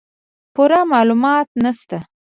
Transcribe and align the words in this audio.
پوره 0.53 0.79
معلومات 0.91 1.47
نشته 1.65 1.97